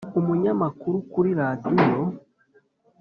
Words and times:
umunyamakuru 0.19 0.97
kuri 1.11 1.29
radiyo 1.39 1.99